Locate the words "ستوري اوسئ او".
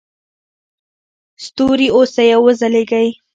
1.45-2.41